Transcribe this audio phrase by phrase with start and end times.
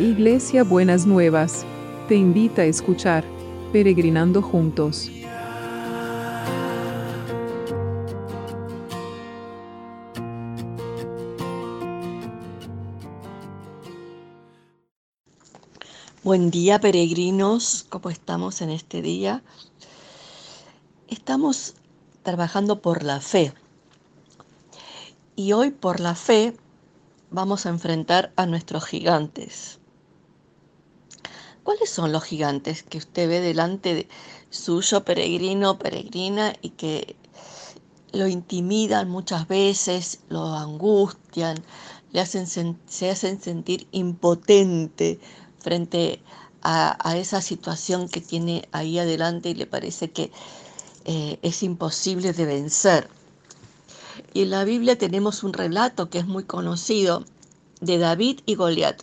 [0.00, 1.66] Iglesia Buenas Nuevas,
[2.08, 3.22] te invita a escuchar
[3.70, 5.10] Peregrinando Juntos.
[16.22, 19.42] Buen día peregrinos, ¿cómo estamos en este día?
[21.08, 21.74] Estamos
[22.22, 23.52] trabajando por la fe.
[25.36, 26.56] Y hoy por la fe
[27.30, 29.79] vamos a enfrentar a nuestros gigantes.
[31.64, 34.08] ¿Cuáles son los gigantes que usted ve delante de
[34.50, 37.16] suyo, peregrino, peregrina, y que
[38.12, 41.62] lo intimidan muchas veces, lo angustian,
[42.12, 45.20] le hacen se hacen sentir impotente
[45.60, 46.22] frente
[46.62, 50.30] a, esa situación que tiene ahí adelante y le parece que
[51.04, 53.08] eh, es imposible de vencer?
[54.32, 57.24] Y en la Biblia tenemos un relato que es muy conocido
[57.80, 59.02] de David y Goliat.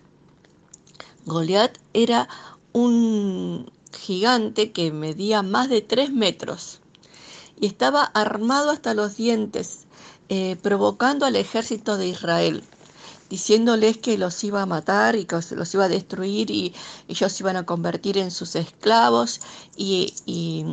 [1.27, 2.27] Goliat era
[2.71, 6.79] un gigante que medía más de tres metros
[7.59, 9.85] y estaba armado hasta los dientes,
[10.29, 12.63] eh, provocando al ejército de Israel,
[13.29, 16.73] diciéndoles que los iba a matar y que los iba a destruir y
[17.07, 19.41] ellos iban a convertir en sus esclavos
[19.75, 20.65] y, y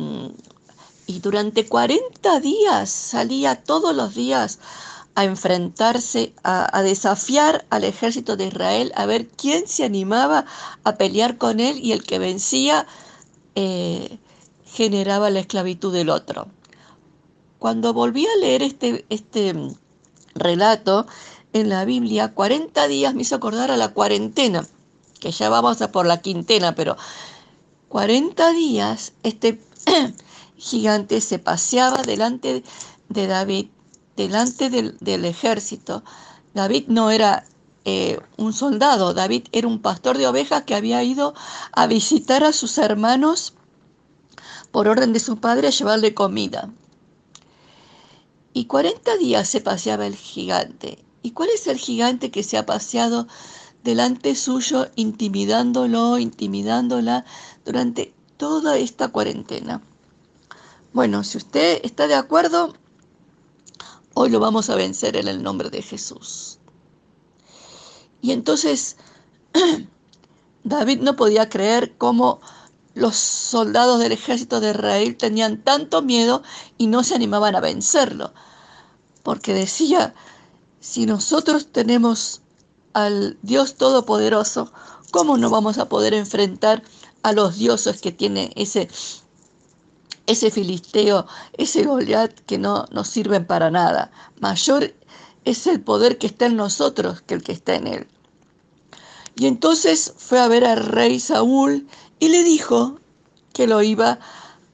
[1.07, 4.59] y durante 40 días salía todos los días
[5.15, 10.45] a enfrentarse, a, desafiar al ejército de Israel, a ver quién se animaba
[10.83, 12.85] a pelear con él y el que vencía
[13.55, 14.19] eh,
[14.65, 16.47] generaba la esclavitud del otro.
[17.59, 19.55] Cuando volví a leer este, este
[20.35, 21.07] relato
[21.53, 24.67] en la Biblia, 40 días me hizo acordar a la cuarentena,
[25.21, 26.97] que ya vamos a por la quintena, pero
[27.87, 29.61] 40 días este
[30.57, 32.63] gigante se paseaba delante
[33.07, 33.67] de David,
[34.15, 36.03] delante del, ejército.
[36.53, 37.45] David no era
[37.83, 41.33] eh, un soldado, David era un pastor de ovejas que había ido
[41.71, 43.53] a visitar a sus hermanos
[44.71, 46.69] por orden de su padre a llevarle comida.
[48.53, 51.03] Y 40 días se paseaba el gigante.
[51.21, 53.27] ¿Y cuál es el gigante que se ha paseado
[53.83, 57.25] delante suyo, intimidándolo, intimidándola
[57.65, 59.81] durante toda esta cuarentena?
[60.93, 62.73] Bueno, si usted está de acuerdo,
[64.15, 66.57] hoy lo vamos a vencer en el nombre de Jesús.
[68.21, 68.97] Y entonces
[70.63, 72.41] David no podía creer cómo
[72.95, 76.41] los soldados del ejército de Israel tenían tanto miedo
[76.77, 78.33] y no se animaban a vencerlo.
[79.21, 80.15] Porque decía,
[80.79, 82.41] si nosotros tenemos
[82.93, 84.71] al Dios Todopoderoso,
[85.11, 86.83] ¿cómo no vamos a poder enfrentar
[87.21, 88.87] a los dioses que tiene ese
[90.27, 94.11] ese filisteo, ese Goliat que no nos sirven para nada.
[94.39, 94.93] Mayor
[95.45, 98.07] es el poder que está en nosotros que el que está en él.
[99.35, 101.87] Y entonces fue a ver al rey Saúl
[102.19, 102.99] y le dijo
[103.53, 104.19] que lo iba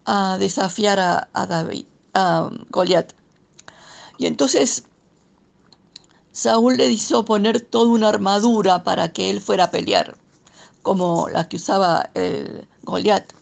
[0.06, 3.13] a desafiar a, David, a Goliat.
[4.17, 4.84] Y entonces
[6.31, 10.16] Saúl le hizo poner toda una armadura para que él fuera a pelear,
[10.81, 13.34] como la que usaba el Goliat.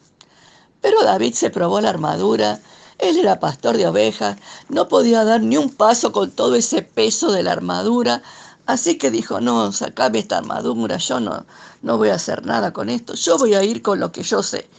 [0.82, 2.60] Pero David se probó la armadura,
[3.00, 7.32] él era pastor de ovejas, no podía dar ni un paso con todo ese peso
[7.32, 8.22] de la armadura,
[8.66, 11.46] así que dijo, no, sacame esta armadura, yo no,
[11.82, 14.44] no voy a hacer nada con esto, yo voy a ir con lo que yo
[14.44, 14.70] sé.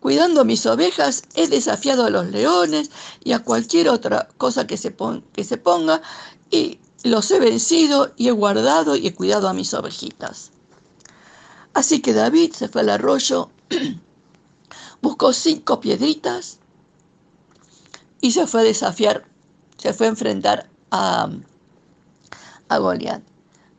[0.00, 2.90] Cuidando mis ovejas, he desafiado a los leones
[3.24, 4.94] y a cualquier otra cosa que se,
[5.32, 6.02] que se ponga,
[6.50, 10.50] y los he vencido y he guardado y he cuidado a mis ovejitas.
[11.72, 13.50] Así que David se fue al arroyo
[15.04, 16.58] buscó cinco piedritas
[18.22, 19.26] y se fue a desafiar,
[19.76, 21.28] se fue a enfrentar a,
[22.70, 23.22] a Goliat.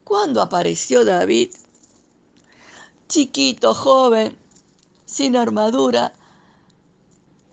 [0.03, 1.50] Cuando apareció David,
[3.09, 4.38] chiquito, joven,
[5.08, 6.14] sin armadura,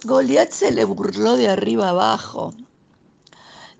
[0.04, 2.52] Goliat se le burló de arriba abajo,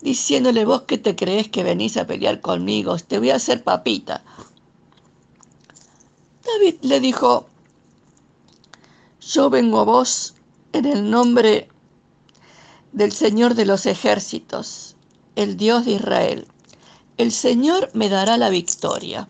[0.01, 4.25] diciéndole, vos que te crees que venís a pelear conmigo, te voy a hacer papita.
[6.47, 7.52] David le dijo,
[9.27, 10.35] yo vengo a vos
[10.73, 11.69] en el nombre
[12.93, 14.97] del Señor de los ejércitos,
[15.37, 16.49] el Dios de Israel.
[17.19, 19.29] El Señor me dará la victoria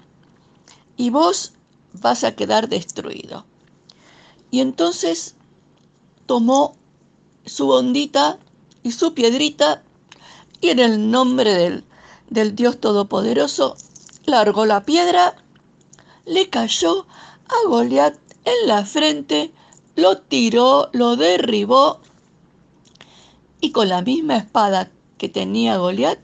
[0.96, 1.52] y vos
[1.92, 3.44] vas a quedar destruido.
[4.50, 5.34] Y entonces
[6.26, 6.74] tomó
[7.44, 8.38] su ondita
[8.82, 9.82] y su piedrita
[10.60, 11.84] y en el nombre del,
[12.30, 13.76] del Dios Todopoderoso
[14.24, 15.36] largó la piedra,
[16.24, 17.06] le cayó
[17.46, 19.52] a Goliat en la frente
[19.96, 22.00] lo tiró, lo derribó
[23.60, 26.18] y con la misma espada que tenía Goliat,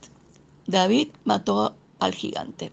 [0.67, 2.71] David mató al gigante.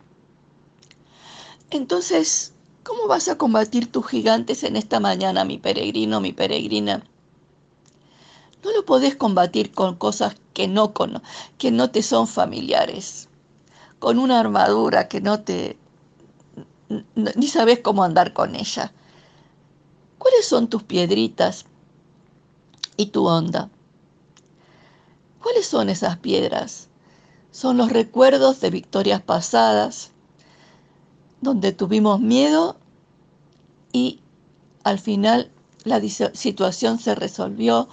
[1.70, 2.54] Entonces
[2.86, 7.02] ¿Cómo vas a combatir tus gigantes en esta mañana, mi peregrino, mi peregrina?
[8.62, 10.94] No lo podés combatir con cosas que no,
[11.58, 13.28] que no te son familiares,
[13.98, 15.76] con una armadura que no te...
[17.16, 18.92] ni sabes cómo andar con ella.
[20.18, 21.66] ¿Cuáles son tus piedritas
[22.96, 23.70] y tu onda?
[25.42, 26.88] ¿Cuáles son esas piedras?
[27.50, 30.10] Son los recuerdos de victorias pasadas,
[31.40, 32.76] donde tuvimos miedo
[33.92, 34.20] y
[34.84, 35.50] al final
[35.84, 37.88] la situación se resolvió,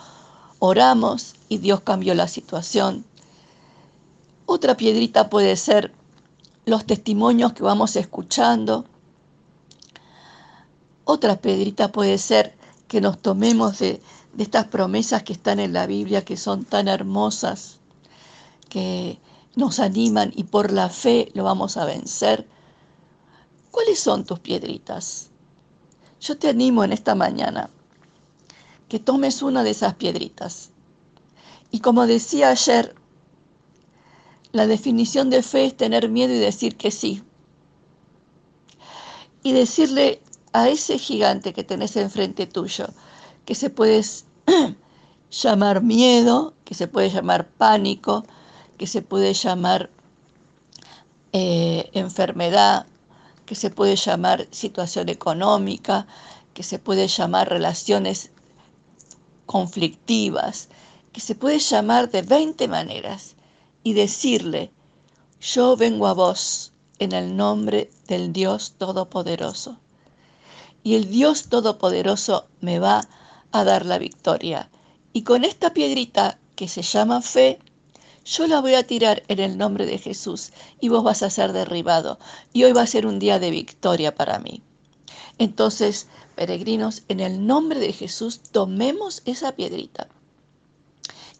[0.59, 3.05] oramos y Dios cambió la situación.
[4.45, 5.93] Otra piedrita puede ser
[6.65, 8.85] los testimonios que vamos escuchando.
[11.05, 12.55] Otra piedrita puede ser
[12.87, 14.01] que nos tomemos de,
[14.33, 17.79] de estas promesas que están en la Biblia, que son tan hermosas,
[18.69, 19.19] que
[19.55, 22.47] nos animan y por la fe lo vamos a vencer.
[23.71, 25.29] ¿Cuáles son tus piedritas?
[26.21, 27.69] Yo te animo en esta mañana
[28.87, 30.71] que tomes una de esas piedritas.
[31.71, 32.95] Y como decía ayer,
[34.51, 37.23] la definición de fe es tener miedo y decir que sí.
[39.41, 40.21] Y decirle
[40.53, 42.87] a ese gigante que tenés enfrente tuyo,
[43.45, 44.01] que se puede
[45.31, 48.23] llamar miedo, que se puede llamar pánico,
[48.77, 49.89] que se puede llamar
[51.33, 52.85] eh, enfermedad,
[53.45, 56.07] que se puede llamar situación económica,
[56.53, 58.31] que se puede llamar relaciones
[59.45, 60.69] conflictivas,
[61.11, 63.35] que se puede llamar de 20 maneras
[63.83, 64.71] y decirle,
[65.41, 69.79] yo vengo a vos en el nombre del Dios Todopoderoso.
[70.83, 73.07] Y el Dios Todopoderoso me va
[73.51, 74.69] a dar la victoria.
[75.13, 77.59] Y con esta piedrita que se llama fe,
[78.25, 81.53] yo la voy a tirar en el nombre de Jesús y vos vas a ser
[81.53, 82.19] derribado.
[82.51, 84.61] Y hoy va a ser un día de victoria para mí.
[85.37, 90.07] Entonces, peregrinos, en el nombre de Jesús, tomemos esa piedrita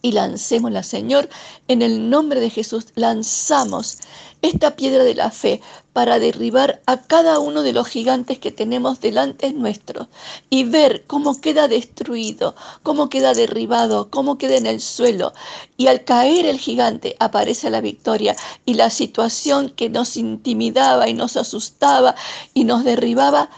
[0.03, 1.29] y lancémosla, Señor,
[1.67, 3.99] en el nombre de Jesús, lanzamos
[4.43, 5.61] esta piedra de la fe
[5.93, 10.09] para derribar a cada uno de los gigantes que tenemos delante nuestro
[10.49, 12.53] y ver cómo queda destruido,
[12.83, 15.31] cómo queda derribado, cómo queda en el suelo.
[15.77, 18.35] Y al caer el gigante aparece la victoria
[18.65, 22.15] y la situación que nos intimidaba y nos asustaba
[22.53, 23.49] y nos derribaba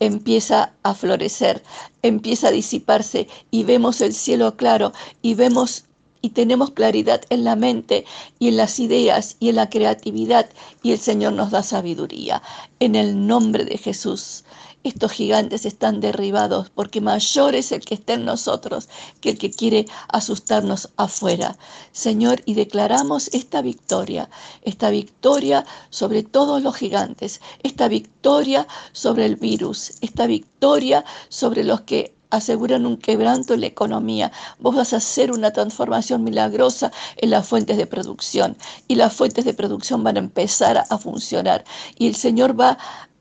[0.00, 1.62] empieza a florecer,
[2.02, 4.92] empieza a disiparse y vemos el cielo claro
[5.22, 5.84] y vemos
[6.20, 8.04] y tenemos claridad en la mente
[8.38, 10.48] y en las ideas y en la creatividad
[10.82, 12.42] y el Señor nos da sabiduría.
[12.80, 14.44] En el nombre de Jesús.
[14.84, 18.88] Estos gigantes están derribados porque mayor es el que está en nosotros
[19.20, 21.58] que el que quiere asustarnos afuera.
[21.92, 24.30] Señor, y declaramos esta victoria,
[24.62, 31.80] esta victoria sobre todos los gigantes, esta victoria sobre el virus, esta victoria sobre los
[31.82, 34.32] que aseguran un quebranto en la economía.
[34.58, 39.44] Vos vas a hacer una transformación milagrosa en las fuentes de producción y las fuentes
[39.44, 41.64] de producción van a empezar a funcionar
[41.96, 42.78] y el Señor va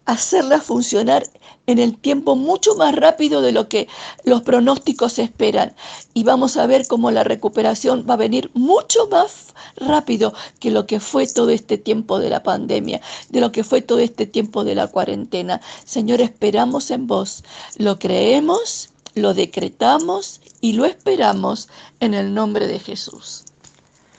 [0.07, 1.29] hacerlas funcionar
[1.67, 3.87] en el tiempo mucho más rápido de lo que
[4.23, 5.75] los pronósticos esperan.
[6.13, 10.87] Y vamos a ver cómo la recuperación va a venir mucho más rápido que lo
[10.87, 14.63] que fue todo este tiempo de la pandemia, de lo que fue todo este tiempo
[14.63, 15.61] de la cuarentena.
[15.85, 17.43] Señor, esperamos en vos,
[17.77, 21.67] lo creemos, lo decretamos y lo esperamos
[21.99, 23.46] en el nombre de Jesús.